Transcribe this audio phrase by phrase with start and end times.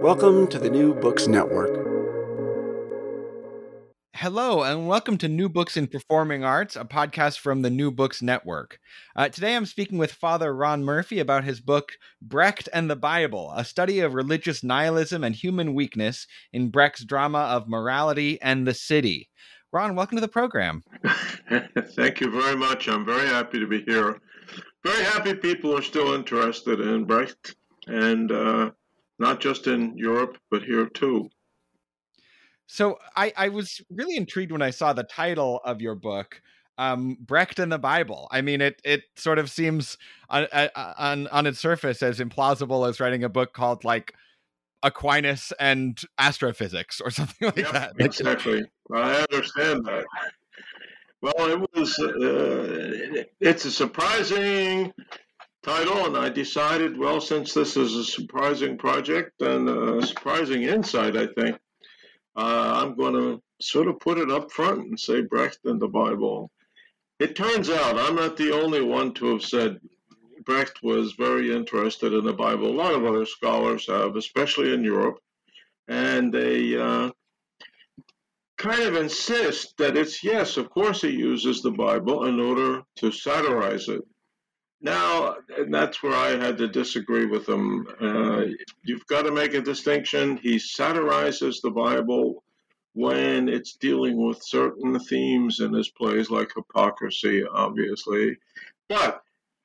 [0.00, 1.70] Welcome to the New Books Network.
[4.14, 8.22] Hello, and welcome to New Books in Performing Arts, a podcast from the New Books
[8.22, 8.78] Network.
[9.16, 13.52] Uh, today I'm speaking with Father Ron Murphy about his book, Brecht and the Bible
[13.56, 18.74] A Study of Religious Nihilism and Human Weakness in Brecht's Drama of Morality and the
[18.74, 19.28] City.
[19.72, 20.84] Ron, welcome to the program.
[21.96, 22.88] Thank you very much.
[22.88, 24.20] I'm very happy to be here.
[24.84, 27.56] Very happy people are still interested in Brecht.
[27.88, 28.70] And, uh,
[29.18, 31.30] not just in Europe, but here too.
[32.66, 36.42] So I, I was really intrigued when I saw the title of your book,
[36.76, 38.28] um, Brecht and the Bible.
[38.30, 39.96] I mean, it it sort of seems
[40.28, 40.46] on,
[40.76, 44.14] on on its surface as implausible as writing a book called like
[44.82, 47.92] Aquinas and astrophysics or something like yep, that.
[47.98, 50.04] Exactly, I understand that.
[51.20, 51.98] Well, it was.
[51.98, 54.92] Uh, it's a surprising
[55.68, 61.14] title, and I decided, well, since this is a surprising project and a surprising insight,
[61.14, 61.58] I think
[62.36, 65.88] uh, I'm going to sort of put it up front and say Brecht and the
[65.88, 66.50] Bible.
[67.20, 69.78] It turns out I'm not the only one to have said
[70.46, 72.68] Brecht was very interested in the Bible.
[72.68, 75.18] A lot of other scholars have, especially in Europe,
[75.86, 77.10] and they uh,
[78.56, 83.12] kind of insist that it's yes, of course, he uses the Bible in order to
[83.12, 84.00] satirize it.
[84.80, 87.86] Now, and that's where I had to disagree with him.
[88.00, 88.44] Uh,
[88.84, 90.36] you've got to make a distinction.
[90.36, 92.44] He satirizes the Bible
[92.92, 98.36] when it's dealing with certain themes in his plays, like hypocrisy, obviously.
[98.88, 99.22] But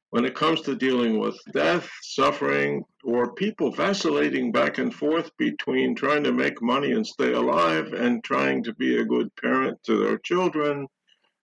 [0.09, 5.95] when it comes to dealing with death, suffering, or people vacillating back and forth between
[5.95, 9.97] trying to make money and stay alive and trying to be a good parent to
[9.97, 10.87] their children,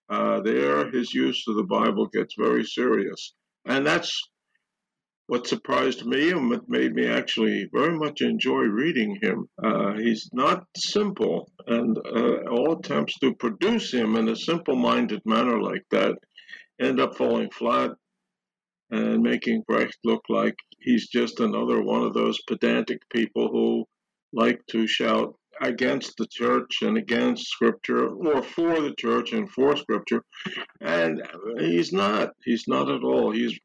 [0.09, 3.33] uh, there his use of the Bible gets very serious.
[3.65, 4.19] And that's
[5.27, 9.47] what surprised me and what made me actually very much enjoy reading him.
[9.63, 15.21] Uh, he's not simple, and uh, all attempts to produce him in a simple minded
[15.25, 16.15] manner like that
[16.81, 17.91] end up falling flat
[18.89, 23.85] and making Brecht look like he's just another one of those pedantic people who
[24.33, 29.75] like to shout against the church and against scripture or for the church and for
[29.75, 30.23] scripture.
[30.79, 31.21] And
[31.59, 33.31] he's not he's not at all.
[33.31, 33.59] He's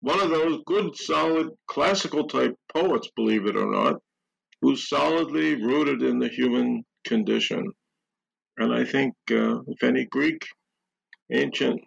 [0.00, 4.00] one of those good solid classical type poets believe it or not
[4.60, 7.72] who's solidly rooted in the human condition.
[8.58, 10.46] And i think uh, if any greek
[11.30, 11.80] ancient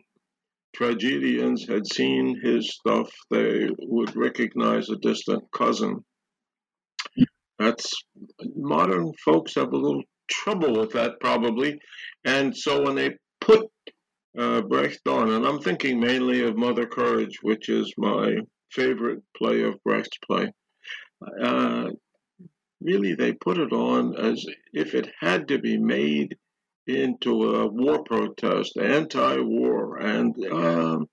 [0.75, 6.03] tragedians had seen his stuff they would recognize a distant cousin
[7.59, 7.91] that's
[8.55, 11.79] modern folks have a little trouble with that probably,
[12.25, 13.67] and so when they put
[14.37, 18.37] uh, Brecht on, and I'm thinking mainly of Mother Courage, which is my
[18.71, 20.51] favorite play of Brecht's play.
[21.41, 21.89] Uh,
[22.81, 26.37] really, they put it on as if it had to be made
[26.87, 31.07] into a war protest, anti-war, and um,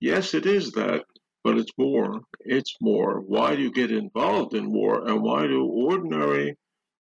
[0.00, 1.04] yes, it is that.
[1.44, 2.20] But it's more.
[2.40, 3.20] It's more.
[3.20, 5.08] Why do you get involved in war?
[5.08, 6.56] And why do ordinary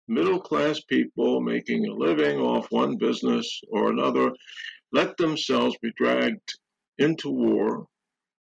[0.08, 4.32] middle class people making a living off one business or another
[4.92, 6.58] let themselves be dragged
[6.98, 7.88] into war?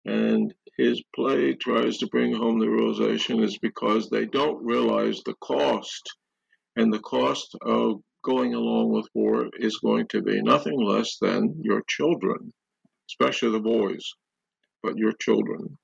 [0.06, 5.36] And his play tries to bring home the realization is because they don't realize the
[5.42, 6.16] cost.
[6.78, 11.62] And the cost of going along with war is going to be nothing less than
[11.62, 12.54] your children,
[13.10, 14.14] especially the boys,
[14.82, 15.78] but your children.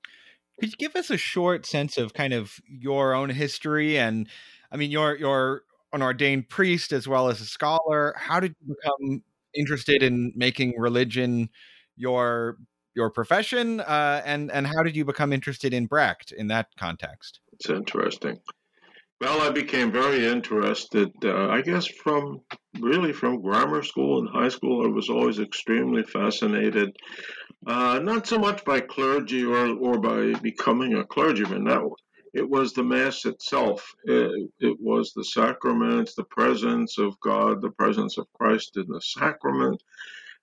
[0.60, 4.28] Could you give us a short sense of kind of your own history and
[4.72, 5.62] I mean you're you're
[5.92, 8.14] an ordained priest as well as a scholar.
[8.16, 9.22] How did you become
[9.54, 11.50] interested in making religion
[11.96, 12.58] your
[12.94, 17.40] your profession uh, and and how did you become interested in Brecht in that context?
[17.52, 18.40] It's interesting.
[19.18, 22.42] Well, I became very interested, uh, I guess, from
[22.78, 24.84] really from grammar school and high school.
[24.84, 26.94] I was always extremely fascinated,
[27.66, 31.64] uh, not so much by clergy or, or by becoming a clergyman.
[31.64, 31.80] That
[32.34, 33.90] it was the Mass itself.
[34.04, 39.00] It, it was the sacraments, the presence of God, the presence of Christ in the
[39.00, 39.82] sacrament.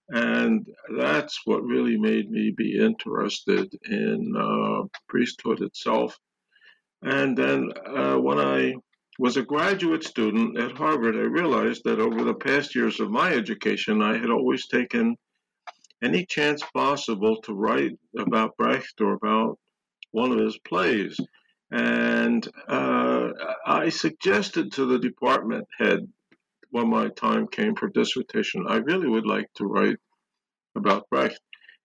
[0.09, 0.65] And
[0.97, 6.19] that's what really made me be interested in uh, priesthood itself.
[7.03, 8.73] And then uh, when I
[9.19, 13.33] was a graduate student at Harvard, I realized that over the past years of my
[13.33, 15.15] education, I had always taken
[16.03, 19.57] any chance possible to write about Brecht or about
[20.11, 21.17] one of his plays.
[21.71, 23.29] And uh,
[23.65, 25.99] I suggested to the department head
[26.71, 29.97] when my time came for dissertation, I really would like to write
[30.75, 31.39] about Brecht.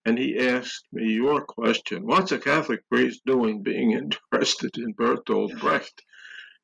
[0.05, 3.91] And he asked me your question What's a Catholic priest doing being
[4.31, 6.03] interested in Bertolt Brecht?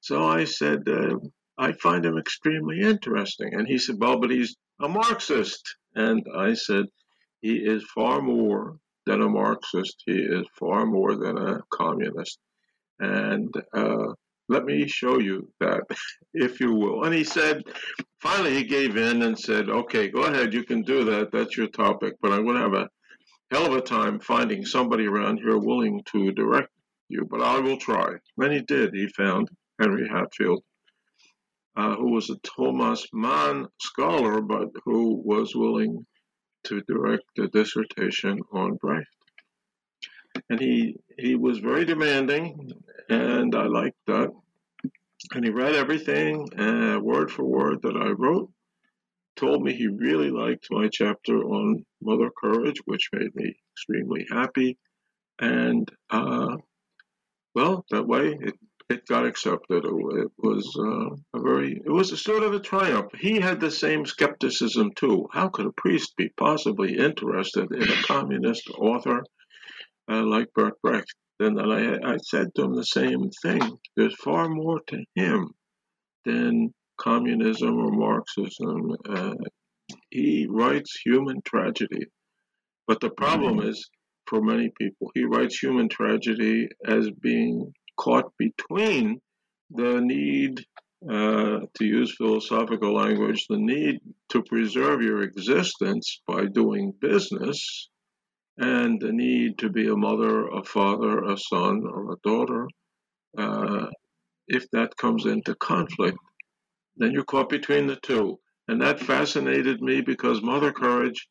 [0.01, 1.17] So I said, uh,
[1.57, 3.53] I find him extremely interesting.
[3.53, 5.75] And he said, Well, but he's a Marxist.
[5.95, 6.85] And I said,
[7.41, 12.39] He is far more than a Marxist, he is far more than a communist.
[12.99, 14.13] And uh,
[14.49, 15.81] let me show you that,
[16.33, 17.03] if you will.
[17.03, 17.63] And he said,
[18.19, 21.31] finally, he gave in and said, okay, go ahead, you can do that.
[21.31, 22.15] That's your topic.
[22.21, 22.89] But I'm going to have a
[23.55, 26.69] hell of a time finding somebody around here willing to direct
[27.09, 28.15] you, but I will try.
[28.37, 28.93] And he did.
[28.93, 29.47] He found
[29.79, 30.63] Henry Hatfield,
[31.77, 36.05] uh, who was a Thomas Mann scholar, but who was willing
[36.65, 39.07] to direct a dissertation on Brecht
[40.49, 42.71] and he he was very demanding,
[43.09, 44.31] and I liked that.
[45.33, 48.51] And he read everything, uh, word for word, that I wrote.
[49.35, 54.77] Told me he really liked my chapter on Mother Courage, which made me extremely happy.
[55.39, 56.57] And uh,
[57.53, 58.55] well, that way it
[58.87, 59.83] it got accepted.
[59.83, 63.11] It was uh, a very, it was a sort of a triumph.
[63.19, 65.27] He had the same skepticism too.
[65.31, 69.23] How could a priest be possibly interested in a communist author
[70.09, 71.13] uh, like Bert Brecht.
[71.39, 73.77] And I, I said to him the same thing.
[73.95, 75.51] There's far more to him
[76.23, 78.95] than communism or Marxism.
[79.07, 79.35] Uh,
[80.09, 82.05] he writes human tragedy.
[82.87, 83.89] But the problem is,
[84.27, 89.19] for many people, he writes human tragedy as being caught between
[89.71, 90.63] the need,
[91.09, 93.99] uh, to use philosophical language, the need
[94.29, 97.89] to preserve your existence by doing business
[98.57, 102.67] and the need to be a mother, a father, a son, or a daughter,
[103.37, 103.87] uh,
[104.47, 106.17] if that comes into conflict,
[106.97, 108.39] then you're caught between the two.
[108.67, 111.27] And that fascinated me because Mother Courage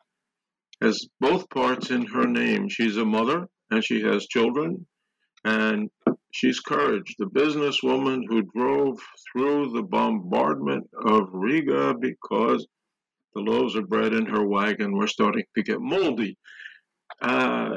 [0.80, 2.68] has both parts in her name.
[2.68, 4.86] She's a mother and she has children,
[5.44, 5.90] and
[6.30, 8.98] she's Courage, the businesswoman who drove
[9.32, 12.66] through the bombardment of Riga because
[13.34, 16.36] the loaves of bread in her wagon were starting to get moldy
[17.20, 17.76] uh,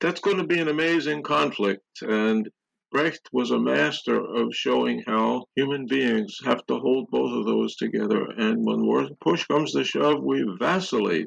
[0.00, 1.82] that's going to be an amazing conflict.
[2.02, 2.48] And
[2.94, 7.74] Brecht was a master of showing how human beings have to hold both of those
[7.74, 8.24] together.
[8.38, 11.26] And when push comes to shove, we vacillate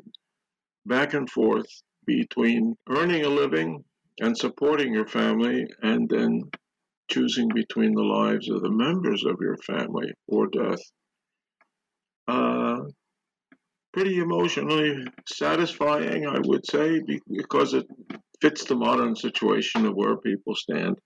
[0.85, 1.67] back and forth
[2.05, 3.83] between earning a living
[4.21, 6.39] and supporting your family, and then
[7.11, 10.79] choosing between the lives of the members of your family or death.
[12.29, 12.79] Uh,
[13.91, 17.87] pretty emotionally satisfying, I would say, because it
[18.41, 20.97] fits the modern situation of where people stand.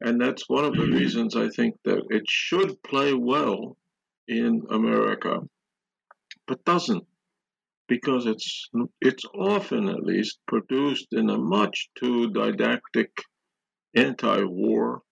[0.00, 3.76] And that's one of the reasons I think that it should play well
[4.28, 5.40] in America,
[6.46, 7.04] but doesn't,
[7.88, 8.68] because it's
[9.00, 13.10] it's often at least produced in a much too didactic,
[13.96, 15.02] anti-war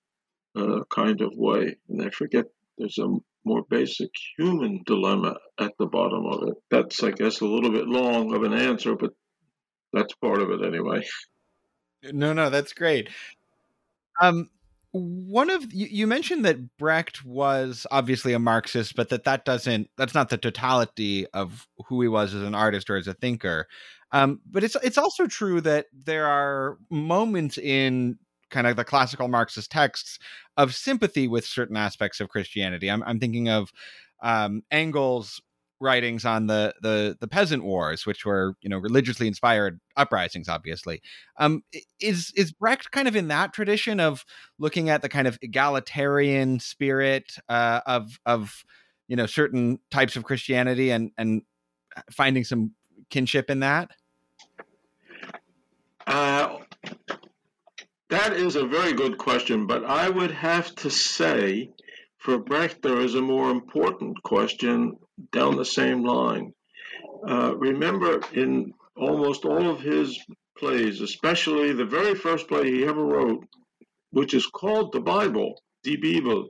[0.55, 1.76] uh, kind of way.
[1.88, 2.45] And I forget
[2.78, 3.09] there's a
[3.45, 6.55] more basic human dilemma at the bottom of it.
[6.71, 9.12] That's, I guess, a little bit long of an answer, but
[9.93, 11.07] that's part of it anyway.
[12.12, 13.09] No, no, that's great.
[14.21, 14.50] Um,
[14.99, 20.15] one of you, mentioned that Brecht was obviously a Marxist, but that that doesn't that's
[20.15, 23.67] not the totality of who he was as an artist or as a thinker.
[24.12, 28.19] Um, but it's it's also true that there are moments in
[28.50, 30.19] kind of the classical Marxist texts
[30.57, 32.91] of sympathy with certain aspects of Christianity.
[32.91, 33.71] I'm, I'm thinking of
[34.23, 35.41] um, Engels'
[35.80, 40.49] writings on the, the the peasant wars, which were you know religiously inspired uprisings.
[40.49, 41.02] Obviously,
[41.38, 41.62] um,
[42.00, 44.25] is is Brecht kind of in that tradition of
[44.59, 48.64] looking at the kind of egalitarian spirit uh, of of
[49.09, 51.42] you know certain types of Christianity and and
[52.11, 52.73] finding some
[53.11, 53.90] kinship in that?
[56.06, 56.59] Uh,
[58.09, 61.71] That is a very good question, but I would have to say
[62.18, 64.97] for Brecht there is a more important question
[65.33, 66.53] down the same line.
[67.29, 70.19] Uh, remember, in almost all of his
[70.59, 73.45] plays, especially the very first play he ever wrote,
[74.11, 76.49] which is called the Bible, Die Bibel,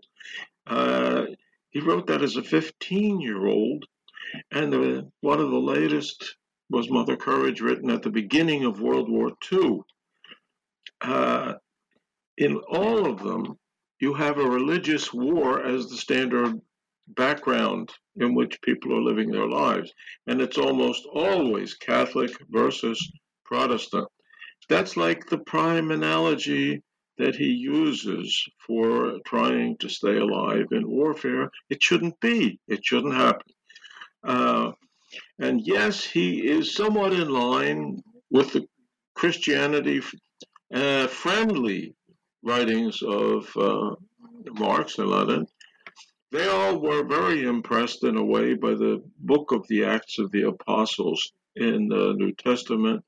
[0.67, 1.27] uh,
[1.71, 3.85] he wrote that as a 15 year old,
[4.51, 6.37] and the, one of the latest
[6.71, 9.81] was Mother Courage, written at the beginning of World War II.
[11.01, 11.55] Uh,
[12.39, 13.59] in all of them,
[14.01, 16.61] you have a religious war as the standard
[17.09, 19.93] background in which people are living their lives.
[20.27, 23.13] And it's almost always Catholic versus
[23.45, 24.09] Protestant.
[24.69, 26.83] That's like the prime analogy
[27.19, 31.51] that he uses for trying to stay alive in warfare.
[31.71, 33.53] It shouldn't be, it shouldn't happen.
[34.23, 34.73] Uh,
[35.39, 38.67] and yes, he is somewhat in line with the
[39.15, 40.03] Christianity
[40.75, 41.95] uh, friendly
[42.43, 43.95] writings of uh,
[44.53, 45.47] Marx and Lenin.
[46.33, 50.33] They all were very impressed in a way by the book of the Acts of
[50.33, 53.05] the Apostles in the New Testament,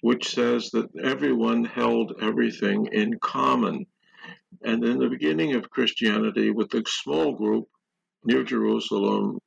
[0.00, 3.86] which says that everyone held everything in common.
[4.62, 7.68] And in the beginning of Christianity, with a small group
[8.24, 9.38] near Jerusalem,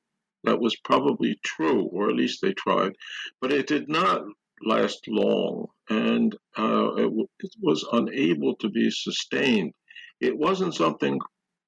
[0.44, 2.94] that was probably true, or at least they tried,
[3.42, 4.24] but it did not
[4.64, 9.74] last long, and uh, it, w- it was unable to be sustained.
[10.20, 11.20] It wasn't something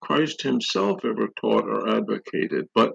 [0.01, 2.93] Christ himself ever taught or advocated, but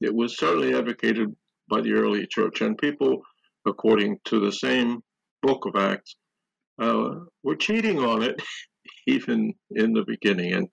[0.00, 1.34] it was certainly advocated
[1.68, 2.60] by the early church.
[2.60, 3.20] And people,
[3.66, 5.00] according to the same
[5.42, 6.16] book of Acts,
[6.80, 7.10] uh,
[7.42, 8.40] were cheating on it
[9.06, 10.52] even in the beginning.
[10.52, 10.68] And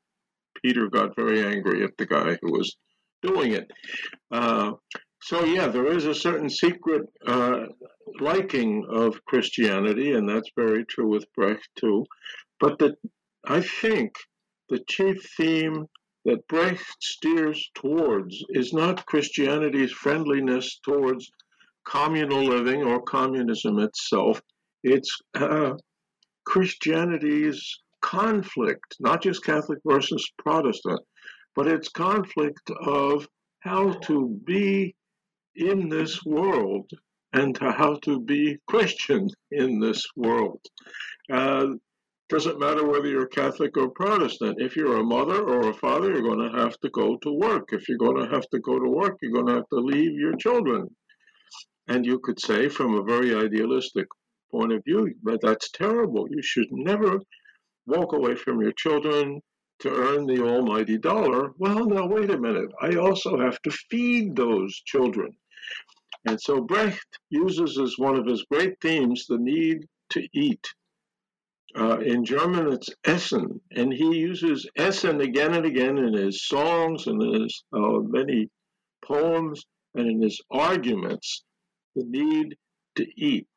[0.64, 2.76] Peter got very angry at the guy who was
[3.22, 3.70] doing it.
[4.32, 4.74] Uh,
[5.22, 7.68] so, yeah, there is a certain secret uh,
[8.20, 12.06] liking of Christianity, and that's very true with Brecht too.
[12.60, 12.96] But the,
[13.46, 14.12] I think
[14.70, 15.86] the chief theme
[16.26, 21.30] that Brecht steers towards is not Christianity's friendliness towards
[21.86, 24.42] communal living or communism itself.
[24.84, 25.74] It's uh,
[26.46, 31.02] Christianity's conflict, not just Catholic versus Protestant,
[31.56, 33.28] but it's conflict of
[33.60, 34.96] how to be
[35.56, 36.90] in this world
[37.34, 40.60] and to how to be Christian in this world.
[41.32, 41.68] Uh,
[42.34, 44.60] doesn't matter whether you're Catholic or Protestant.
[44.60, 47.70] If you're a mother or a father, you're going to have to go to work.
[47.72, 50.14] If you're going to have to go to work, you're going to have to leave
[50.20, 50.88] your children.
[51.88, 54.08] And you could say, from a very idealistic
[54.50, 56.26] point of view, but that's terrible.
[56.28, 57.20] You should never
[57.86, 59.40] walk away from your children
[59.82, 61.52] to earn the almighty dollar.
[61.60, 62.72] Well, now, wait a minute.
[62.82, 65.36] I also have to feed those children.
[66.26, 70.66] And so Brecht uses as one of his great themes the need to eat.
[71.76, 77.08] Uh, in German, it's Essen, and he uses Essen again and again in his songs
[77.08, 78.48] and in his uh, many
[79.04, 79.66] poems
[79.96, 81.44] and in his arguments.
[81.96, 82.56] The need
[82.98, 83.48] to eat,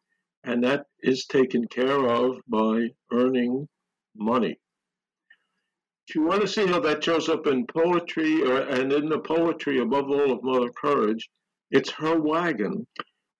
[0.44, 3.68] and that is taken care of by earning
[4.16, 4.58] money.
[6.08, 9.18] If you want to see how that shows up in poetry, or, and in the
[9.18, 11.28] poetry above all of Mother Courage,
[11.70, 12.86] it's her wagon.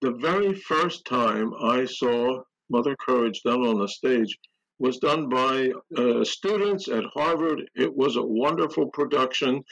[0.03, 4.37] The very first time I saw Mother Courage done on the stage
[4.79, 7.63] was done by uh, students at Harvard.
[7.75, 9.65] It was a wonderful production,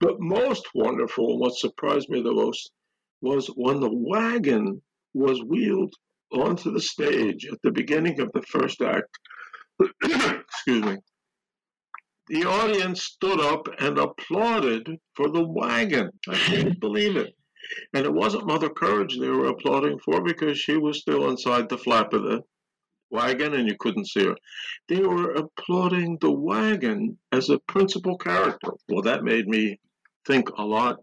[0.00, 2.70] but most wonderful, and what surprised me the most,
[3.20, 4.82] was when the wagon
[5.14, 5.94] was wheeled
[6.32, 9.18] onto the stage at the beginning of the first act.
[10.04, 10.96] Excuse me.
[12.28, 16.10] The audience stood up and applauded for the wagon.
[16.28, 17.34] I can't believe it.
[17.94, 21.78] And it wasn't Mother Courage they were applauding for because she was still inside the
[21.78, 22.42] flap of the
[23.10, 24.36] wagon and you couldn't see her.
[24.88, 28.72] They were applauding the wagon as a principal character.
[28.88, 29.78] Well, that made me
[30.26, 30.98] think a lot.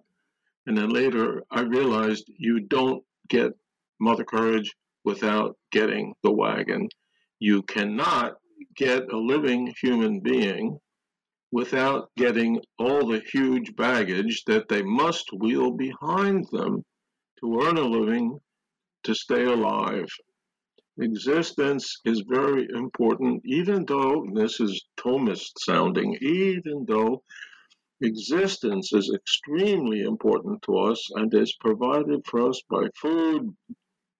[0.66, 3.52] And then later I realized you don't get
[4.00, 4.74] Mother Courage
[5.06, 6.90] without getting the wagon.
[7.40, 8.34] You cannot
[8.76, 10.80] get a living human being
[11.52, 16.84] without getting all the huge baggage that they must wheel behind them
[17.40, 18.40] to earn a living,
[19.04, 20.08] to stay alive.
[21.00, 27.24] Existence is very important, even though, this is Thomist sounding, even though
[28.02, 33.56] existence is extremely important to us and is provided for us by food,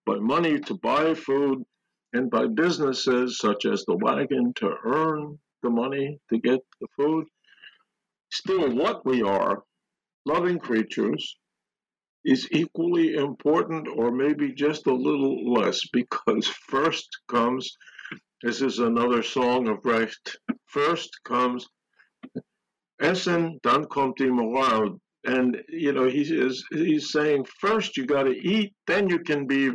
[0.04, 1.64] by money to buy food,
[2.12, 7.24] and by businesses such as the wagon to earn the money to get the food.
[8.32, 9.62] Still, what we are,
[10.24, 11.36] loving creatures,
[12.24, 17.76] is equally important or maybe just a little less because first comes
[18.44, 20.36] This is another song of Brecht.
[20.66, 21.66] First comes
[23.00, 25.00] Essen, dann kommt die Moral.
[25.24, 29.46] And you know he is he's saying first you got to eat, then you can
[29.46, 29.70] be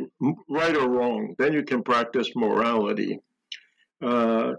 [0.48, 3.18] right or wrong, then you can practice morality.
[4.00, 4.52] Uh,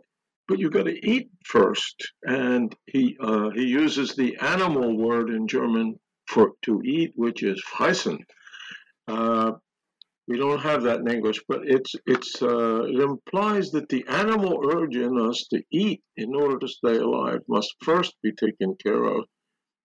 [0.49, 1.95] but you got to eat first.
[2.23, 5.97] And he uh, he uses the animal word in German
[6.31, 8.19] for to eat, which is fressen.
[9.07, 9.51] Uh,
[10.27, 14.61] we don't have that in English, but it's it's uh, it implies that the animal
[14.73, 19.03] urge in us to eat in order to stay alive must first be taken care
[19.03, 19.25] of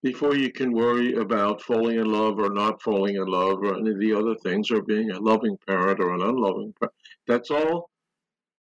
[0.03, 3.91] before you can worry about falling in love or not falling in love or any
[3.91, 6.93] of the other things or being a loving parent or an unloving parent.
[7.27, 7.89] That's all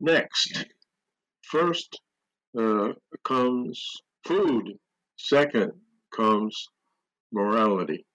[0.01, 0.65] next.
[1.43, 2.01] First
[2.59, 2.89] uh,
[3.23, 3.79] comes
[4.25, 4.73] food.
[5.15, 5.71] Second
[6.13, 6.67] comes
[7.31, 8.05] morality.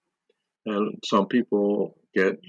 [0.65, 2.39] And some people get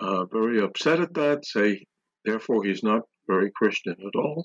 [0.00, 1.84] uh, very upset at that, say,
[2.24, 4.44] therefore, he's not very Christian at all.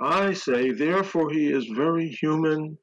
[0.00, 2.78] I say, therefore, he is very human.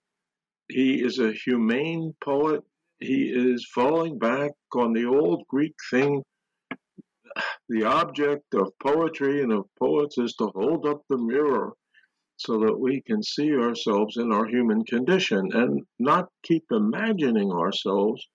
[0.69, 2.61] He is a humane poet.
[2.99, 6.23] He is falling back on the old Greek thing.
[7.69, 11.73] The object of poetry and of poets is to hold up the mirror
[12.45, 18.27] so that we can see ourselves in our human condition and not keep imagining ourselves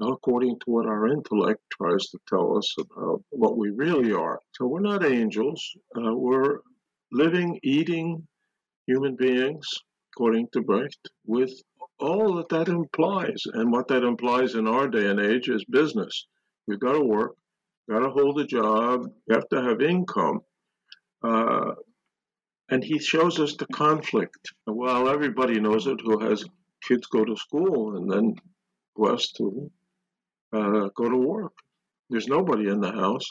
[0.00, 4.38] according to what our intellect tries to tell us about what we really are.
[4.54, 5.60] So we're not angels,
[5.96, 6.60] uh, we're
[7.10, 8.26] living, eating
[8.86, 9.66] human beings,
[10.12, 11.52] according to Brecht, with
[11.98, 13.42] all that that implies.
[13.54, 16.26] And what that implies in our day and age is business.
[16.68, 17.32] You've got to work,
[17.90, 20.40] got to hold a job, you have to have income.
[21.24, 21.72] Uh,
[22.68, 24.52] and he shows us the conflict.
[24.66, 26.44] Well, everybody knows it who has
[26.86, 28.34] kids go to school and then
[28.96, 29.70] blessed to
[30.52, 31.54] uh, go to work.
[32.10, 33.26] There's nobody in the house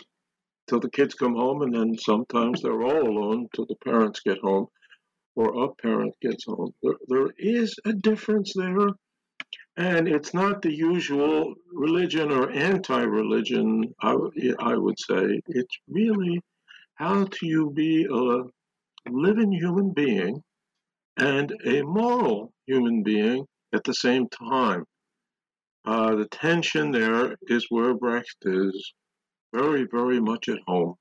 [0.68, 4.40] till the kids come home, and then sometimes they're all alone till the parents get
[4.40, 4.68] home
[5.36, 6.74] or a parent gets home.
[6.82, 8.90] There, there is a difference there,
[9.78, 14.16] and it's not the usual religion or anti religion, I,
[14.60, 15.42] I would say.
[15.48, 16.42] It's really
[16.96, 18.44] how do you be a
[19.10, 20.44] living human being
[21.18, 24.86] and a moral human being at the same time.
[25.86, 28.94] Uh, the tension there is where Brecht is
[29.54, 30.96] very, very much at home.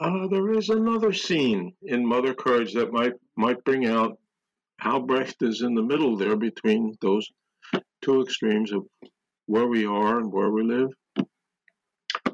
[0.00, 4.18] Uh, there is another scene in Mother Courage that might might bring out
[4.78, 7.28] how Brecht is in the middle there between those
[8.02, 8.84] two extremes of
[9.46, 10.90] where we are and where we live.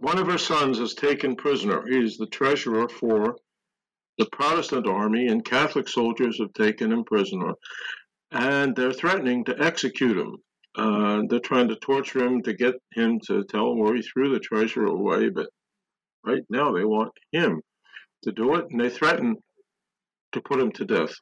[0.00, 1.84] One of her sons is taken prisoner.
[1.86, 3.36] He is the treasurer for
[4.20, 7.54] the Protestant army, and Catholic soldiers have taken him prisoner,
[8.30, 10.36] and they're threatening to execute him.
[10.76, 14.38] Uh, they're trying to torture him to get him to tell where he threw the
[14.38, 15.48] treasure away, but
[16.22, 17.62] right now they want him
[18.22, 19.36] to do it, and they threaten
[20.32, 21.14] to put him to death.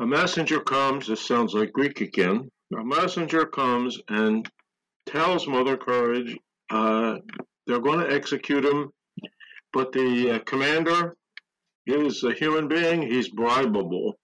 [0.00, 2.50] A messenger comes, this sounds like Greek again.
[2.76, 4.46] A messenger comes and
[5.06, 6.36] tells Mother Courage
[6.68, 7.14] uh,
[7.68, 8.90] they're going to execute him,
[9.76, 11.18] but the uh, commander
[11.86, 14.14] is a human being, he's bribable.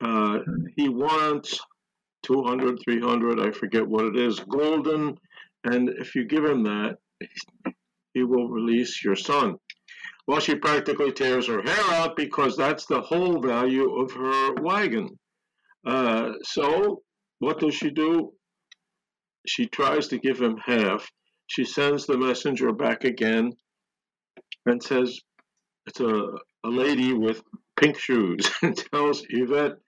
[0.00, 0.40] Uh,
[0.76, 1.60] he wants
[2.24, 5.16] 200, 300, I forget what it is, golden.
[5.62, 6.96] And if you give him that,
[8.14, 9.58] he will release your son.
[10.26, 15.08] Well, she practically tears her hair out because that's the whole value of her wagon.
[15.86, 17.02] Uh, so,
[17.38, 18.32] what does she do?
[19.46, 21.08] She tries to give him half.
[21.46, 23.52] She sends the messenger back again
[24.66, 25.18] and says,
[25.86, 26.28] It's a,
[26.64, 27.42] a lady with
[27.80, 29.78] pink shoes, and tells Yvette,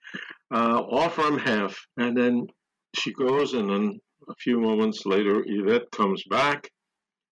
[0.53, 1.77] uh, offer him half.
[1.97, 2.47] And then
[2.95, 6.69] she goes, and then a few moments later, Yvette comes back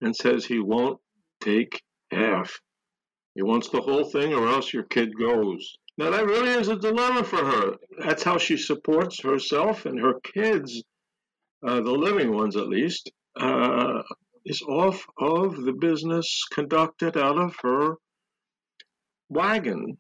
[0.01, 0.99] and says he won't
[1.41, 2.59] take half.
[3.35, 5.77] He wants the whole thing, or else your kid goes.
[5.99, 7.77] Now, that really is a dilemma for her.
[7.99, 10.83] That's how she supports herself and her kids,
[11.67, 14.03] uh, the living ones at least, uh,
[14.47, 17.97] is off of the business conducted out of her
[19.29, 19.99] wagon.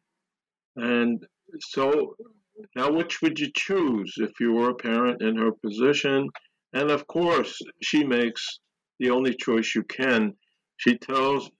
[0.76, 1.26] And
[1.60, 2.14] so
[2.74, 6.28] now, which would you choose if you were a parent in her position?
[6.72, 8.60] And of course, she makes
[8.98, 10.34] the only choice you can.
[10.76, 11.50] She tells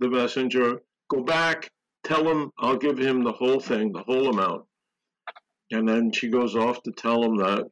[0.00, 1.70] the messenger, Go back,
[2.04, 4.64] tell him I'll give him the whole thing, the whole amount.
[5.70, 7.64] And then she goes off to tell him that.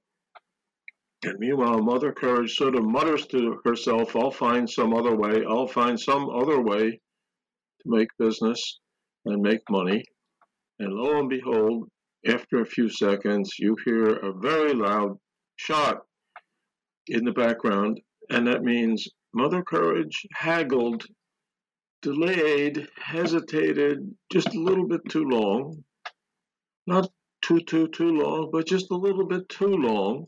[1.25, 5.69] And meanwhile, Mother Courage sort of mutters to herself, I'll find some other way, I'll
[5.69, 8.81] find some other way to make business
[9.25, 10.05] and make money.
[10.81, 11.89] And lo and behold,
[12.27, 15.17] after a few seconds, you hear a very loud
[15.57, 16.03] shot
[17.07, 21.05] in the background, and that means Mother Courage haggled
[22.03, 23.99] delayed, hesitated
[24.33, 25.85] just a little bit too long.
[26.87, 27.09] Not
[27.43, 30.27] too, too, too long, but just a little bit too long,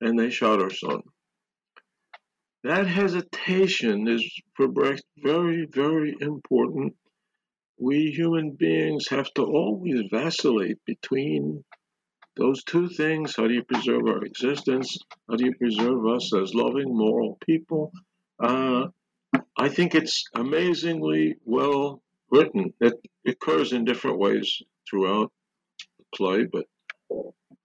[0.00, 1.02] and they shot our son.
[2.62, 6.94] That hesitation is for Brecht very, very important.
[7.78, 11.64] We human beings have to always vacillate between
[12.36, 13.34] those two things.
[13.36, 14.98] How do you preserve our existence?
[15.28, 17.92] How do you preserve us as loving, moral people?
[18.38, 18.88] Uh,
[19.56, 22.72] I think it's amazingly well written.
[22.80, 22.94] It
[23.26, 25.32] occurs in different ways throughout
[25.98, 26.66] the play, but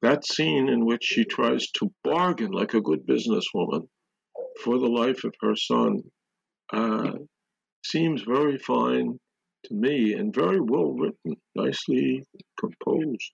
[0.05, 3.87] that scene in which she tries to bargain like a good businesswoman
[4.61, 6.03] for the life of her son
[6.71, 7.13] uh,
[7.83, 9.19] seems very fine
[9.63, 12.23] to me and very well written, nicely
[12.59, 13.31] composed.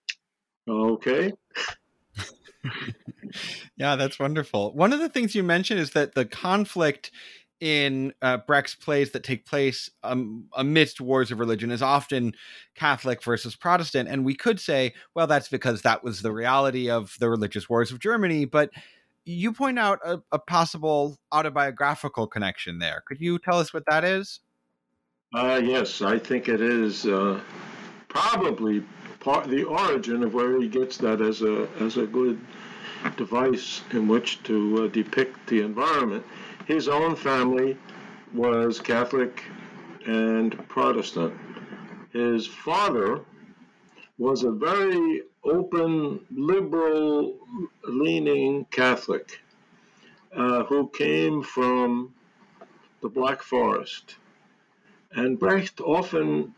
[0.70, 1.34] Okay.
[3.76, 4.74] yeah, that's wonderful.
[4.74, 7.12] One of the things you mentioned is that the conflict
[7.62, 12.34] in uh, Brecht's plays that take place um, amidst wars of religion is often
[12.76, 14.10] Catholic versus Protestant.
[14.10, 17.92] And we could say, well, that's because that was the reality of the religious wars
[17.92, 18.46] of Germany.
[18.46, 18.72] But
[19.26, 23.04] you point out a, a possible autobiographical connection there.
[23.08, 24.40] Could you tell us what that is?
[25.34, 27.40] Uh, yes, I think it is uh,
[28.10, 28.84] probably
[29.20, 32.40] part the origin of where he gets that as a as a good
[33.16, 36.26] device in which to uh, depict the environment.
[36.68, 37.78] His own family
[38.34, 39.44] was Catholic
[40.06, 41.34] and Protestant.
[42.14, 43.22] His father
[44.18, 47.40] was a very open, liberal
[47.84, 49.42] leaning Catholic
[50.36, 52.14] uh, who came from
[53.02, 54.16] the Black Forest.
[55.12, 56.54] And Brecht often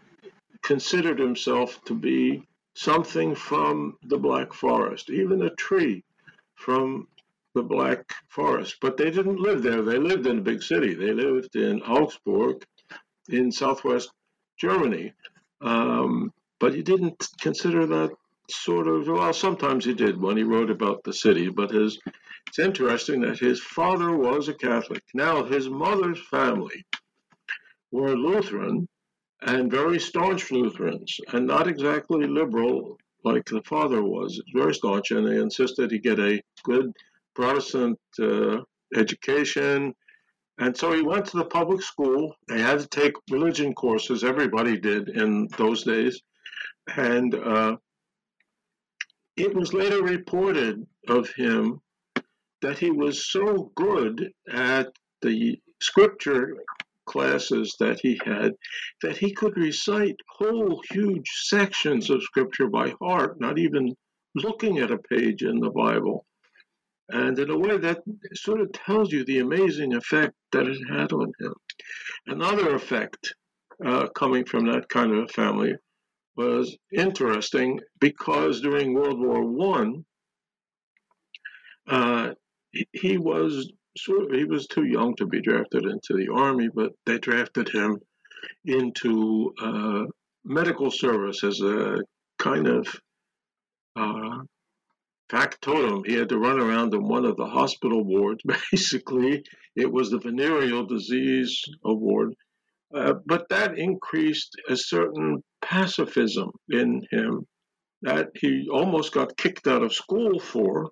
[0.61, 6.03] considered himself to be something from the Black Forest, even a tree
[6.55, 7.07] from
[7.53, 8.77] the Black Forest.
[8.81, 9.81] But they didn't live there.
[9.81, 10.93] They lived in a big city.
[10.93, 12.63] They lived in Augsburg
[13.29, 14.11] in southwest
[14.57, 15.13] Germany.
[15.61, 18.11] Um, but he didn't consider that
[18.49, 21.99] sort of, well, sometimes he did when he wrote about the city, but his,
[22.47, 25.03] it's interesting that his father was a Catholic.
[25.13, 26.85] Now, his mother's family
[27.91, 28.87] were Lutheran
[29.41, 34.41] and very staunch Lutherans, and not exactly liberal like the father was.
[34.53, 36.91] Very staunch, and they insisted he get a good
[37.35, 38.57] Protestant uh,
[38.95, 39.93] education.
[40.59, 42.35] And so he went to the public school.
[42.47, 44.23] They had to take religion courses.
[44.23, 46.21] Everybody did in those days.
[46.95, 47.77] And uh,
[49.35, 51.79] it was later reported of him
[52.61, 54.87] that he was so good at
[55.21, 56.55] the scripture
[57.05, 58.53] classes that he had
[59.01, 63.93] that he could recite whole huge sections of scripture by heart, not even
[64.35, 66.25] looking at a page in the Bible.
[67.09, 68.01] And in a way, that
[68.33, 71.53] sort of tells you the amazing effect that it had on him.
[72.27, 73.33] Another effect
[73.85, 75.75] uh, coming from that kind of a family
[76.35, 80.05] was interesting because during World War One,
[81.87, 82.31] uh,
[82.93, 86.93] he was sort of, he was too young to be drafted into the army, but
[87.05, 87.99] they drafted him
[88.65, 90.05] into uh,
[90.43, 91.97] medical service as a
[92.39, 92.87] kind of
[93.95, 94.39] uh,
[95.29, 96.03] factotum.
[96.05, 98.41] He had to run around in one of the hospital wards.
[98.71, 99.43] Basically,
[99.75, 102.33] it was the venereal disease ward.
[102.93, 107.45] Uh, but that increased a certain pacifism in him
[108.03, 110.91] that he almost got kicked out of school for.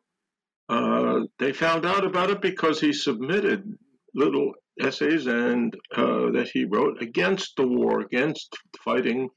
[0.70, 3.64] Uh, they found out about it because he submitted
[4.16, 9.30] little essays and uh, that he wrote against the war, against fighting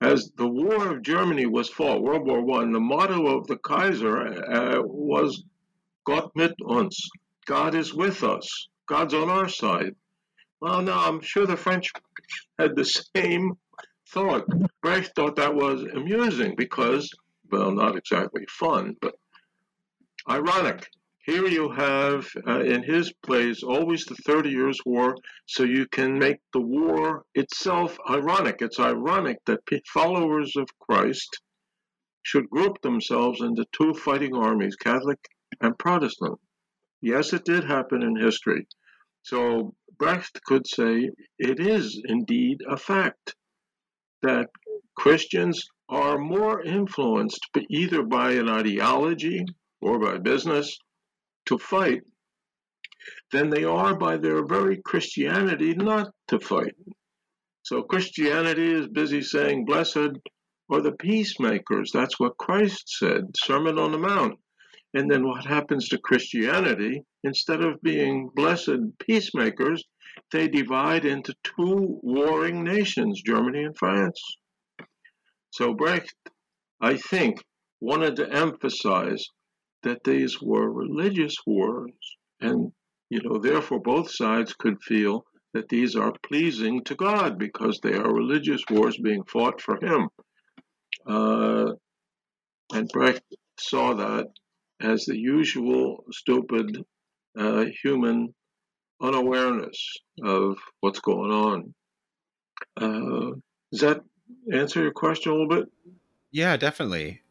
[0.00, 4.18] as the War of Germany was fought, World War One, the motto of the Kaiser
[4.18, 5.44] uh, was
[6.04, 7.08] "Gott mit uns,"
[7.46, 9.94] God is with us, God's on our side.
[10.60, 11.92] Well, now I'm sure the French
[12.58, 13.58] had the same
[14.08, 14.46] thought.
[14.82, 17.10] Brecht thought that was amusing because,
[17.50, 19.14] well, not exactly fun, but
[20.28, 20.88] ironic.
[21.26, 26.20] Here you have uh, in his plays always the Thirty Years' War, so you can
[26.20, 28.62] make the war itself ironic.
[28.62, 29.58] It's ironic that
[29.92, 31.42] followers of Christ
[32.22, 35.18] should group themselves into two fighting armies, Catholic
[35.60, 36.38] and Protestant.
[37.02, 38.68] Yes, it did happen in history.
[39.22, 41.10] So Brecht could say
[41.40, 43.34] it is indeed a fact
[44.22, 44.50] that
[44.96, 49.44] Christians are more influenced either by an ideology
[49.80, 50.78] or by business
[51.46, 52.02] to fight
[53.32, 56.74] than they are by their very Christianity not to fight.
[57.62, 60.18] So Christianity is busy saying, Blessed
[60.70, 61.90] are the peacemakers.
[61.92, 64.38] That's what Christ said, Sermon on the Mount.
[64.94, 67.02] And then what happens to Christianity?
[67.24, 69.84] Instead of being blessed peacemakers,
[70.32, 74.20] they divide into two warring nations, Germany and France.
[75.50, 76.14] So Brecht,
[76.80, 77.44] I think,
[77.80, 79.28] wanted to emphasize
[79.86, 81.94] that these were religious wars,
[82.40, 82.72] and
[83.08, 87.94] you know, therefore both sides could feel that these are pleasing to God because they
[87.94, 90.08] are religious wars being fought for Him.
[91.06, 91.72] Uh,
[92.74, 93.22] and Brecht
[93.60, 94.26] saw that
[94.80, 96.84] as the usual stupid
[97.38, 98.34] uh, human
[99.00, 99.78] unawareness
[100.22, 101.74] of what's going on.
[102.76, 103.36] Uh,
[103.70, 104.00] does that
[104.52, 105.66] answer your question a little bit?
[106.32, 107.22] Yeah, definitely.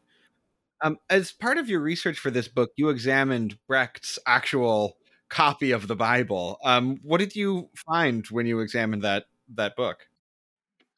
[0.81, 4.97] Um, as part of your research for this book, you examined Brecht's actual
[5.29, 6.59] copy of the Bible.
[6.63, 10.07] Um, what did you find when you examined that that book?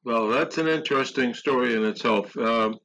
[0.03, 2.35] Well, that's an interesting story in itself.
[2.37, 2.79] Um,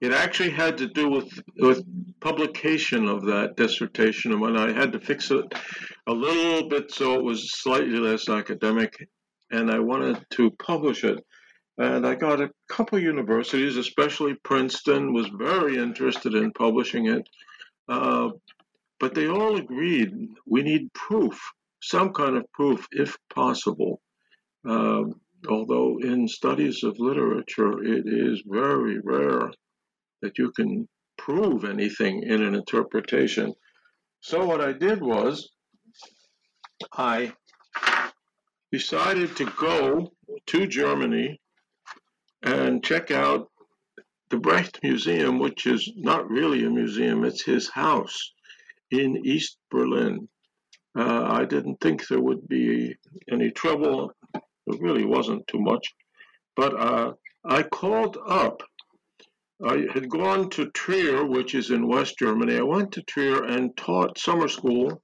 [0.00, 1.82] it actually had to do with with
[2.20, 5.44] publication of that dissertation, and when I had to fix it
[6.06, 9.08] a little bit so it was slightly less academic,
[9.50, 11.24] and I wanted to publish it.
[11.76, 17.28] And I got a couple universities, especially Princeton, was very interested in publishing it.
[17.88, 18.30] Uh,
[19.00, 20.12] but they all agreed
[20.46, 21.40] we need proof,
[21.82, 24.00] some kind of proof, if possible.
[24.66, 25.02] Uh,
[25.48, 29.50] although in studies of literature, it is very rare
[30.22, 33.52] that you can prove anything in an interpretation.
[34.20, 35.50] So what I did was
[36.92, 37.32] I
[38.72, 40.12] decided to go
[40.46, 41.40] to Germany
[42.44, 43.50] and check out
[44.28, 48.32] the Brecht Museum, which is not really a museum, it's his house
[48.90, 50.28] in East Berlin.
[50.96, 52.94] Uh, I didn't think there would be
[53.30, 54.12] any trouble.
[54.34, 55.88] It really wasn't too much.
[56.54, 57.12] But uh,
[57.44, 58.62] I called up.
[59.64, 62.58] I had gone to Trier, which is in West Germany.
[62.58, 65.02] I went to Trier and taught summer school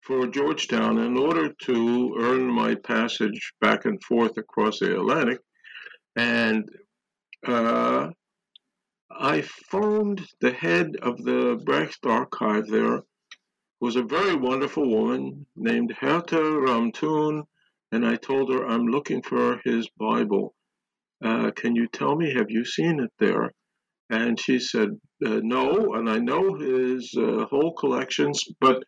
[0.00, 5.40] for Georgetown in order to earn my passage back and forth across the Atlantic.
[6.16, 6.68] And
[7.46, 8.10] uh,
[9.10, 13.02] I phoned the head of the Brecht archive there,
[13.80, 17.44] was a very wonderful woman named Herta Ramthun,
[17.92, 20.54] and I told her I'm looking for his Bible.
[21.24, 23.52] Uh, can you tell me, have you seen it there?
[24.10, 24.90] And she said,
[25.24, 28.82] uh, no, and I know his uh, whole collections, but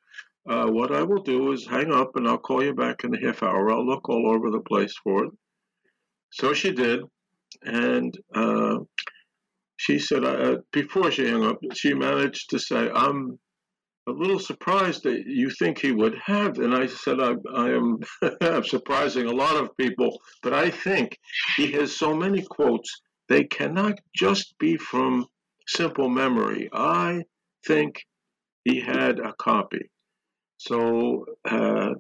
[0.49, 3.27] uh, what I will do is hang up and I'll call you back in a
[3.27, 3.71] half hour.
[3.71, 5.31] I'll look all over the place for it.
[6.33, 7.01] So she did,
[7.63, 8.79] and uh,
[9.77, 13.39] she said, uh, before she hung up, she managed to say, I'm
[14.09, 16.59] a little surprised that you think he would have.
[16.59, 17.35] And I said, I,
[17.71, 17.99] am
[18.41, 21.19] I'm surprising a lot of people, but I think
[21.57, 25.27] he has so many quotes, they cannot just be from
[25.67, 26.69] simple memory.
[26.73, 27.23] I
[27.67, 28.05] think
[28.65, 29.91] he had a copy.
[30.59, 31.91] So uh,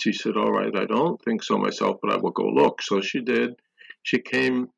[0.00, 2.82] she said, All right, I don't think so myself, but I will go look.
[2.82, 3.54] So she did.
[4.02, 4.68] She came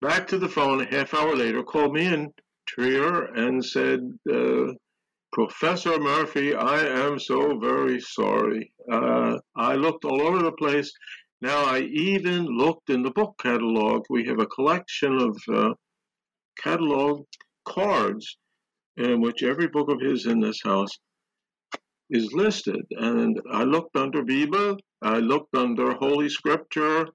[0.00, 2.32] back to the phone a half hour later, called me in
[2.66, 4.00] Trier, and said,
[4.32, 4.72] uh,
[5.32, 8.72] Professor Murphy, I am so very sorry.
[8.90, 10.90] Uh, I looked all over the place.
[11.42, 14.04] Now, I even looked in the book catalog.
[14.08, 15.74] We have a collection of uh,
[16.62, 17.26] catalog
[17.66, 18.38] cards
[18.96, 20.92] in which every book of his in this house
[22.10, 22.82] is listed.
[22.92, 27.06] And I looked under Bible, I looked under Holy Scripture,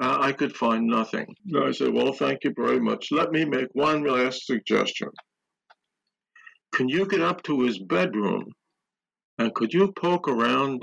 [0.00, 1.26] uh, I could find nothing.
[1.56, 3.08] I said, Well, thank you very much.
[3.10, 5.08] Let me make one last suggestion.
[6.72, 8.44] Can you get up to his bedroom
[9.38, 10.82] and could you poke around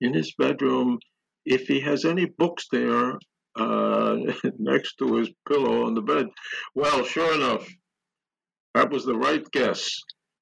[0.00, 0.98] in his bedroom
[1.44, 3.18] if he has any books there
[3.56, 4.16] uh,
[4.58, 6.26] next to his pillow on the bed?
[6.74, 7.68] Well, sure enough,
[8.74, 9.96] that was the right guess.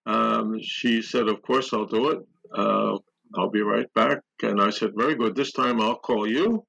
[0.07, 2.18] Um, she said, Of course, I'll do it.
[2.55, 2.96] Uh,
[3.35, 4.20] I'll be right back.
[4.42, 5.37] And I said, Very good.
[5.37, 6.64] This time I'll call you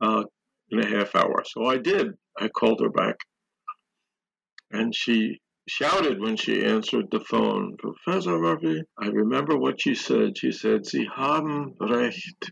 [0.00, 0.24] uh,
[0.70, 1.42] in a half hour.
[1.46, 2.08] So I did.
[2.38, 3.16] I called her back.
[4.70, 10.36] And she shouted when she answered the phone, Professor Murphy, I remember what she said.
[10.36, 12.50] She said, Sie haben recht.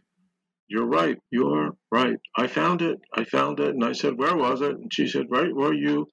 [0.68, 1.18] You're right.
[1.30, 2.16] You're right.
[2.36, 2.98] I found it.
[3.14, 3.70] I found it.
[3.70, 4.72] And I said, Where was it?
[4.72, 6.06] And she said, Right where you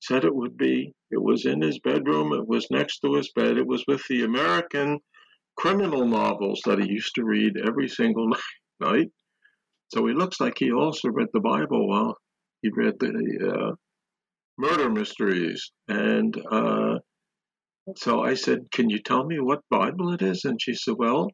[0.00, 0.94] said it would be.
[1.10, 2.32] It was in his bedroom.
[2.32, 3.58] It was next to his bed.
[3.58, 5.00] It was with the American
[5.56, 8.28] criminal novels that he used to read every single
[8.80, 9.10] night.
[9.92, 12.16] So he looks like he also read the Bible while
[12.62, 13.12] he read the
[13.52, 13.74] uh,
[14.56, 15.70] murder mysteries.
[15.88, 16.98] And uh,
[17.96, 21.30] so I said, "Can you tell me what Bible it is?" And she said, "Well,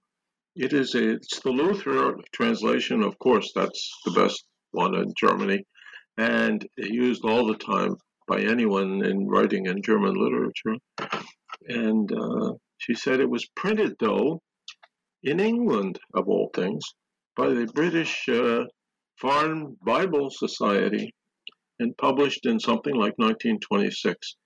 [0.54, 3.02] it is a it's the Luther translation.
[3.02, 5.64] Of course, that's the best one in Germany,
[6.16, 10.76] and used all the time by anyone in writing in German literature."
[11.68, 14.42] And uh, She said it was printed, though,
[15.22, 16.84] in England, of all things,
[17.36, 18.64] by the British uh,
[19.20, 21.14] Foreign Bible Society
[21.78, 24.36] and published in something like 1926.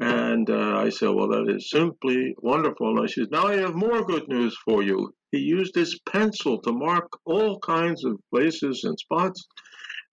[0.00, 2.98] And uh, I said, Well, that is simply wonderful.
[2.98, 5.12] And she said, Now I have more good news for you.
[5.32, 9.46] He used his pencil to mark all kinds of places and spots.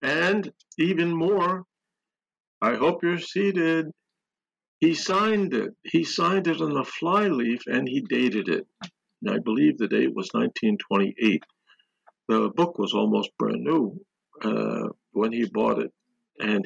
[0.01, 1.63] And even more,
[2.61, 3.87] I hope you're seated.
[4.79, 5.71] He signed it.
[5.83, 8.65] He signed it on the flyleaf and he dated it.
[9.21, 11.43] And I believe the date was 1928.
[12.29, 13.99] The book was almost brand new
[14.43, 15.91] uh, when he bought it.
[16.39, 16.63] And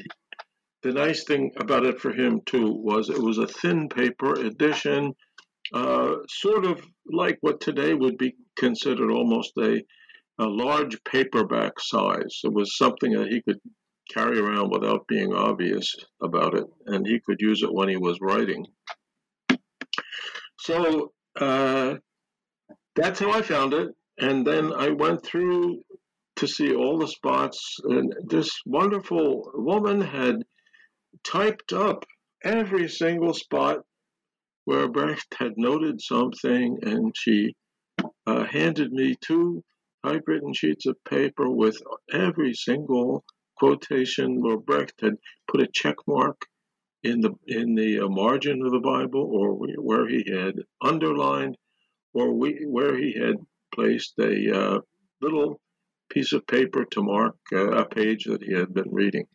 [0.81, 5.13] the nice thing about it for him, too, was it was a thin paper edition,
[5.73, 9.81] uh, sort of like what today would be considered almost a,
[10.37, 12.41] a large paperback size.
[12.43, 13.61] It was something that he could
[14.13, 18.17] carry around without being obvious about it, and he could use it when he was
[18.19, 18.65] writing.
[20.59, 21.95] So uh,
[22.97, 23.95] that's how I found it.
[24.19, 25.83] And then I went through
[26.35, 30.43] to see all the spots, and this wonderful woman had
[31.23, 32.05] typed up
[32.43, 33.79] every single spot
[34.65, 37.55] where Brecht had noted something, and she
[38.25, 39.63] uh, handed me two
[40.03, 43.23] typewritten sheets of paper with every single
[43.57, 46.45] quotation where Brecht had put a check mark
[47.03, 51.57] in the in the uh, margin of the Bible, or where he had underlined,
[52.13, 53.35] or we, where he had
[53.73, 54.79] placed a uh,
[55.21, 55.59] little
[56.09, 59.25] piece of paper to mark uh, a page that he had been reading.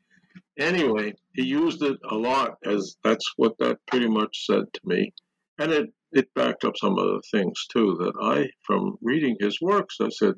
[0.58, 5.12] Anyway, he used it a lot as that's what that pretty much said to me.
[5.58, 9.96] And it, it backed up some other things too that I, from reading his works,
[10.00, 10.34] I said,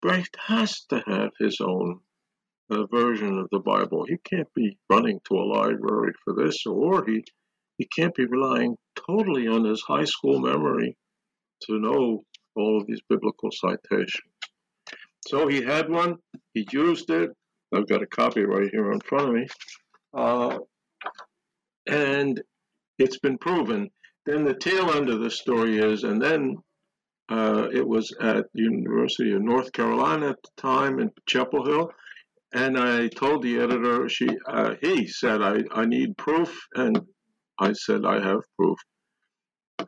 [0.00, 2.00] Brecht has to have his own
[2.70, 4.04] uh, version of the Bible.
[4.08, 7.24] He can't be running to a library for this, or he,
[7.78, 10.96] he can't be relying totally on his high school memory
[11.66, 12.24] to know
[12.56, 14.22] all of these biblical citations.
[15.26, 16.16] So he had one,
[16.54, 17.30] he used it.
[17.74, 19.46] I've got a copy right here in front of me.
[20.12, 20.58] Uh,
[21.86, 22.42] and
[22.98, 23.90] it's been proven.
[24.26, 26.56] Then the tail end of the story is, and then
[27.28, 31.90] uh, it was at the University of North Carolina at the time in Chapel Hill.
[32.52, 36.54] And I told the editor, she, uh, he said, I, I need proof.
[36.74, 37.00] And
[37.58, 38.78] I said, I have proof.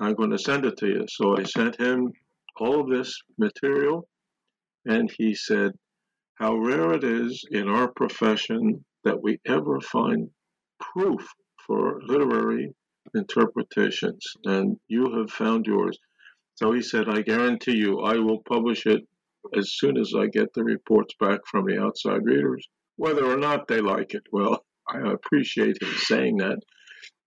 [0.01, 1.05] I'm going to send it to you.
[1.09, 2.13] So I sent him
[2.57, 4.09] all of this material.
[4.87, 5.73] And he said,
[6.35, 10.31] How rare it is in our profession that we ever find
[10.81, 11.27] proof
[11.67, 12.75] for literary
[13.15, 15.99] interpretations, and you have found yours.
[16.57, 19.07] So he said, I guarantee you, I will publish it
[19.57, 23.69] as soon as I get the reports back from the outside readers, whether or not
[23.69, 24.23] they like it.
[24.33, 26.59] Well, I appreciate him saying that.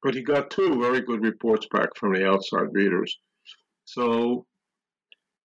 [0.03, 3.17] But he got two very good reports back from the outside readers.
[3.85, 4.45] So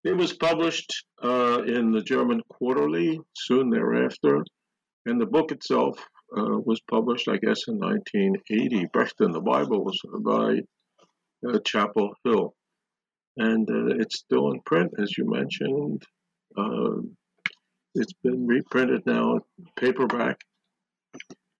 [0.04, 4.44] it was published uh, in the German Quarterly soon thereafter,
[5.06, 5.98] and the book itself
[6.36, 8.86] uh, was published, I guess, in 1980.
[8.92, 10.60] Brecht and the Bible was by
[11.48, 12.54] uh, Chapel Hill,
[13.36, 16.02] and uh, it's still in print, as you mentioned.
[16.56, 17.16] Um,
[17.94, 19.40] it's been reprinted now,
[19.76, 20.40] paperback.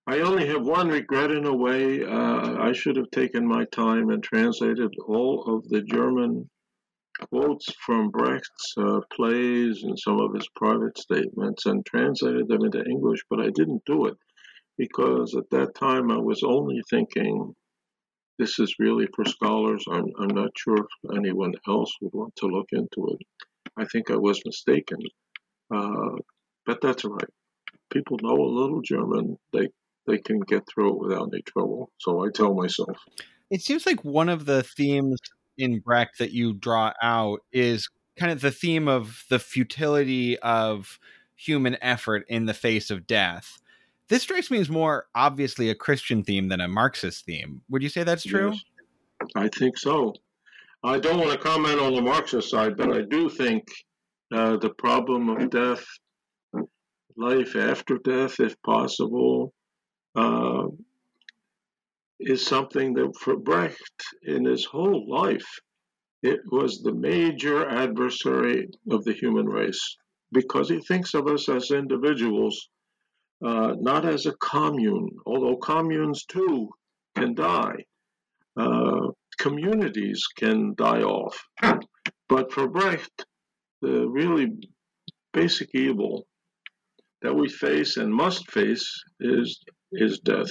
[0.07, 2.03] I only have one regret in a way.
[2.03, 6.49] Uh, I should have taken my time and translated all of the German
[7.21, 12.85] quotes from Brecht's uh, plays and some of his private statements and translated them into
[12.85, 14.17] English, but I didn't do it
[14.79, 17.55] because at that time I was only thinking
[18.39, 19.85] this is really for scholars.
[19.91, 23.27] I'm, I'm not sure if anyone else would want to look into it.
[23.77, 24.99] I think I was mistaken,
[25.75, 26.17] uh,
[26.67, 27.31] but that's all right.
[27.93, 29.69] People know a little German; they
[30.07, 31.91] they can get through it without any trouble.
[31.99, 32.97] So I tell myself.
[33.51, 35.19] It seems like one of the themes
[35.63, 40.99] in Brecht that you draw out is kind of the theme of the futility of
[41.37, 43.61] human effort in the face of death.
[44.09, 47.63] This strikes me as more obviously a Christian theme than a Marxist theme.
[47.71, 48.51] Would you say that's true?
[48.51, 48.65] Yes,
[49.37, 50.15] I think so.
[50.83, 53.69] I don't want to comment on the Marxist side, but I do think
[54.35, 55.85] uh, the problem of death,
[57.17, 59.55] life after death, if possible,
[60.17, 60.65] uh,
[62.23, 65.61] is something that for Brecht in his whole life,
[66.23, 69.97] it was the major adversary of the human race
[70.33, 72.69] because he thinks of us as individuals,
[73.45, 76.71] uh, not as a commune, although communes too
[77.17, 77.85] can die.
[78.57, 79.09] Uh,
[79.39, 81.45] communities can die off.
[82.29, 83.27] But for Brecht,
[83.81, 84.53] the really
[85.33, 86.27] basic evil
[87.23, 88.89] that we face and must face
[89.21, 89.61] is,
[89.93, 90.51] is death.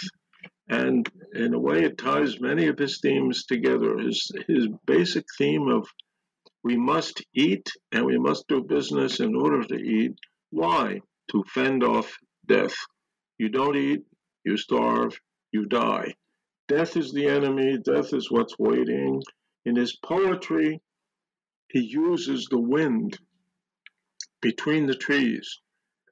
[0.67, 3.97] And in a way, it ties many of his themes together.
[3.97, 5.87] His, his basic theme of
[6.63, 10.13] we must eat and we must do business in order to eat.
[10.51, 11.01] Why?
[11.31, 12.75] To fend off death.
[13.37, 14.03] You don't eat,
[14.45, 15.19] you starve,
[15.51, 16.13] you die.
[16.67, 19.21] Death is the enemy, death is what's waiting.
[19.65, 20.79] In his poetry,
[21.69, 23.17] he uses the wind
[24.41, 25.59] between the trees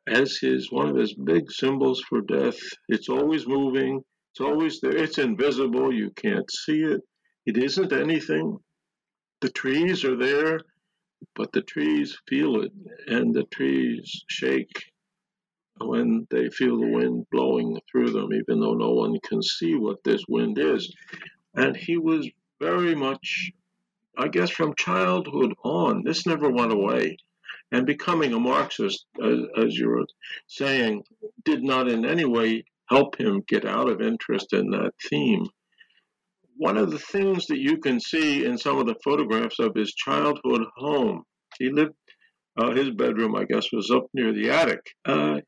[0.07, 2.59] as his one of his big symbols for death.
[2.87, 7.01] It's always moving, it's always there, it's invisible, you can't see it.
[7.45, 8.59] It isn't anything.
[9.41, 10.59] The trees are there,
[11.35, 12.71] but the trees feel it,
[13.07, 14.91] and the trees shake
[15.79, 20.03] when they feel the wind blowing through them, even though no one can see what
[20.03, 20.93] this wind is.
[21.55, 23.51] And he was very much,
[24.17, 27.17] I guess, from childhood on, this never went away.
[27.71, 30.05] And becoming a Marxist, as, as you were
[30.47, 31.03] saying,
[31.45, 35.45] did not in any way help him get out of interest in that theme.
[36.57, 39.93] One of the things that you can see in some of the photographs of his
[39.93, 41.23] childhood home,
[41.57, 41.93] he lived,
[42.57, 44.81] uh, his bedroom, I guess, was up near the attic.
[45.05, 45.41] Uh,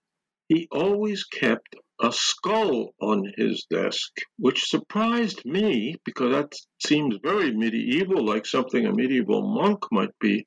[0.47, 6.53] he always kept a skull on his desk, which surprised me because that
[6.85, 10.45] seems very medieval, like something a medieval monk might be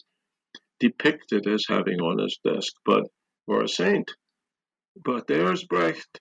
[0.81, 3.05] depicted as having on his desk, but
[3.47, 4.11] or a saint.
[5.03, 6.21] But there's Brecht,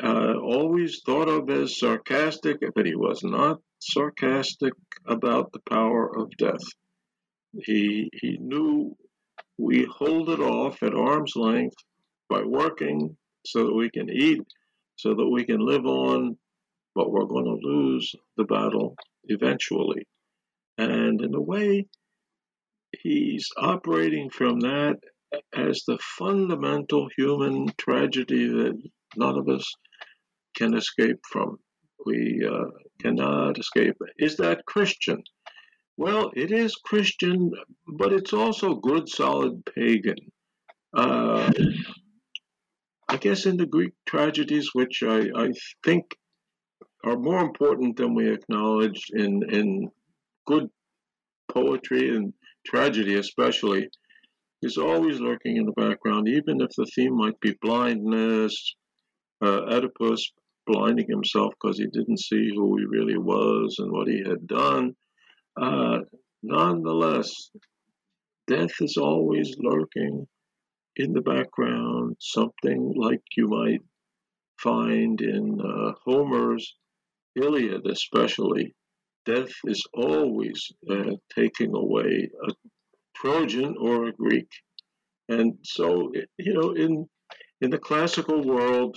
[0.00, 4.72] uh, always thought of as sarcastic, but he was not sarcastic
[5.06, 6.64] about the power of death.
[7.52, 8.96] He he knew
[9.58, 11.76] we hold it off at arm's length
[12.28, 14.42] by working so that we can eat,
[14.96, 16.38] so that we can live on,
[16.94, 20.06] but we're going to lose the battle eventually.
[20.78, 21.86] And in a way,
[23.02, 24.96] he's operating from that
[25.54, 28.82] as the fundamental human tragedy that
[29.16, 29.64] none of us
[30.56, 31.58] can escape from.
[32.04, 33.96] We uh, cannot escape.
[34.18, 35.22] Is that Christian?
[35.96, 37.52] Well, it is Christian,
[37.98, 40.16] but it's also good, solid pagan.
[40.96, 41.52] Uh,
[43.08, 45.52] I guess in the Greek tragedies, which I, I
[45.84, 46.04] think
[47.04, 49.90] are more important than we acknowledge in, in
[50.46, 50.68] good
[51.52, 52.32] poetry and
[52.66, 53.88] tragedy, especially,
[54.62, 58.74] is always lurking in the background, even if the theme might be blindness,
[59.42, 60.32] uh, Oedipus
[60.66, 64.94] blinding himself because he didn't see who he really was and what he had done.
[65.60, 65.98] Uh,
[66.42, 67.50] nonetheless,
[68.46, 70.26] death is always lurking
[70.96, 73.80] in the background, something like you might
[74.58, 76.76] find in uh, Homer's
[77.36, 78.74] Iliad, especially.
[79.24, 82.52] Death is always uh, taking away a
[83.16, 84.48] Trojan or a Greek.
[85.28, 87.06] And so, you know, in
[87.60, 88.96] in the classical world,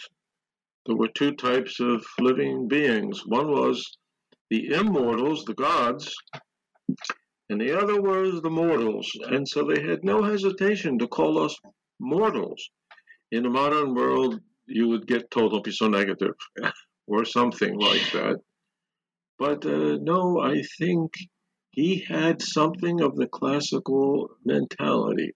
[0.85, 3.25] there were two types of living beings.
[3.25, 3.97] One was
[4.49, 6.13] the immortals, the gods,
[7.49, 9.09] and the other was the mortals.
[9.29, 11.57] And so they had no hesitation to call us
[11.99, 12.69] mortals.
[13.31, 16.35] In the modern world, you would get told, don't be so negative,
[17.07, 18.39] or something like that.
[19.37, 21.13] But uh, no, I think
[21.71, 25.33] he had something of the classical mentality.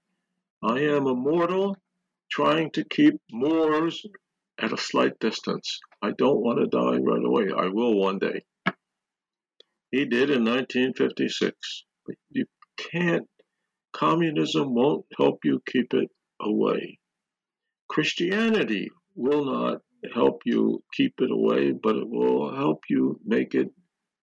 [0.63, 1.75] I am a mortal
[2.31, 4.05] trying to keep Moors
[4.61, 5.79] at a slight distance.
[6.01, 7.47] I don't want to die right away.
[7.55, 8.43] I will one day.
[9.91, 11.83] He did in 1956.
[12.05, 12.45] But you
[12.77, 13.27] can't,
[13.93, 16.09] communism won't help you keep it
[16.41, 16.99] away.
[17.87, 19.81] Christianity will not
[20.13, 23.67] help you keep it away, but it will help you make it,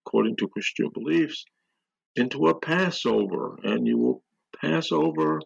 [0.07, 1.45] according to Christian beliefs,
[2.15, 4.23] into a Passover, and you will
[4.61, 5.41] pass over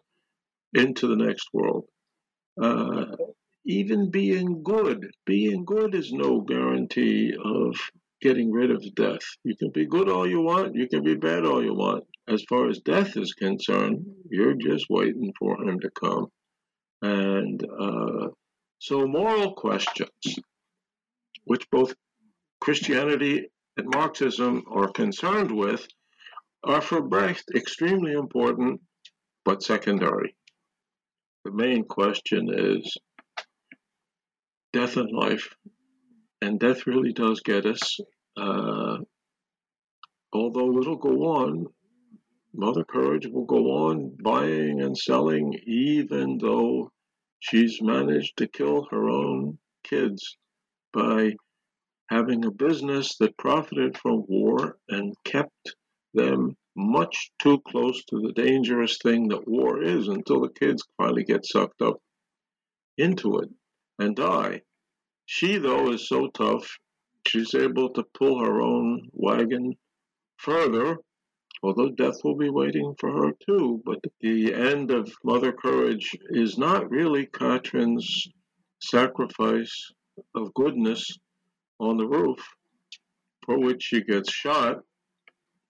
[0.73, 1.85] into the next world.
[2.61, 3.05] Uh,
[3.65, 7.75] even being good, being good is no guarantee of
[8.21, 9.21] getting rid of death.
[9.43, 12.03] You can be good all you want, you can be bad all you want.
[12.27, 16.27] As far as death is concerned, you're just waiting for him to come.
[17.01, 18.27] And uh,
[18.79, 20.09] so, moral questions,
[21.45, 21.93] which both
[22.59, 23.47] Christianity
[23.77, 25.87] and Marxism are concerned with,
[26.63, 28.81] are for Brecht extremely important
[29.43, 30.35] but secondary.
[31.43, 32.97] The main question is
[34.73, 35.49] death and life.
[36.41, 37.99] And death really does get us.
[38.37, 38.97] Uh,
[40.33, 41.67] although it'll go on,
[42.53, 46.91] Mother Courage will go on buying and selling, even though
[47.39, 50.37] she's managed to kill her own kids
[50.93, 51.35] by
[52.09, 55.75] having a business that profited from war and kept
[56.13, 61.23] them much too close to the dangerous thing that war is until the kids finally
[61.23, 61.97] get sucked up
[62.97, 63.49] into it
[64.01, 64.61] and die.
[65.25, 66.79] She, though, is so tough
[67.27, 69.75] she's able to pull her own wagon
[70.37, 70.97] further,
[71.61, 73.81] although death will be waiting for her too.
[73.85, 78.27] But the end of Mother Courage is not really Katrin's
[78.81, 79.91] sacrifice
[80.35, 81.17] of goodness
[81.79, 82.39] on the roof,
[83.45, 84.77] for which she gets shot,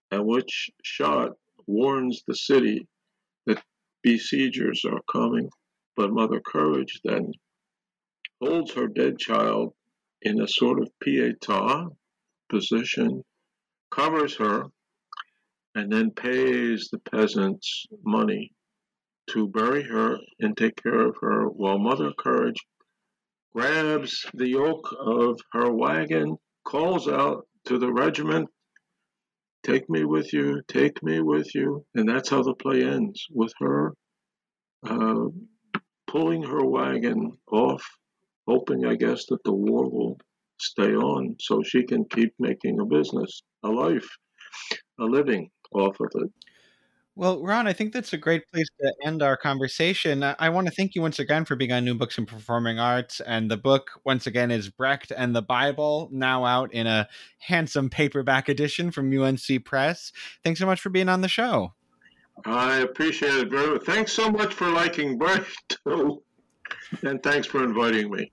[0.10, 1.32] and which shot
[1.68, 2.88] warns the city
[3.46, 3.62] that
[4.04, 5.50] besiegers are coming.
[5.98, 7.34] But Mother Courage then
[8.42, 9.74] holds her dead child
[10.22, 11.88] in a sort of pietà
[12.50, 13.24] position,
[13.90, 14.66] covers her,
[15.76, 18.52] and then pays the peasants money
[19.30, 22.58] to bury her and take care of her while Mother Courage
[23.54, 28.50] grabs the yoke of her wagon, calls out to the regiment,
[29.64, 31.86] Take me with you, take me with you.
[31.94, 33.94] And that's how the play ends with her
[34.84, 35.26] uh,
[36.08, 37.84] pulling her wagon off,
[38.52, 40.18] hoping, I guess, that the war will
[40.60, 44.10] stay on so she can keep making a business, a life,
[45.00, 46.30] a living off of it.
[47.16, 50.24] Well, Ron, I think that's a great place to end our conversation.
[50.24, 53.20] I want to thank you once again for being on New Books in Performing Arts.
[53.20, 57.90] And the book, once again, is Brecht and the Bible, now out in a handsome
[57.90, 60.12] paperback edition from UNC Press.
[60.44, 61.74] Thanks so much for being on the show.
[62.46, 63.84] I appreciate it very much.
[63.84, 66.24] Thanks so much for liking Brecht, too.
[67.04, 68.32] And thanks for inviting me.